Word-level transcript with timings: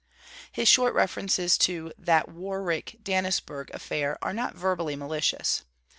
His 0.51 0.67
short 0.67 0.95
references 0.95 1.59
to 1.59 1.93
'that 1.95 2.27
Warwick 2.29 2.95
Dannisburgh 3.03 3.69
affair' 3.69 4.17
are 4.23 4.33
not 4.33 4.55
verbally 4.55 4.95
malicious. 4.95 5.61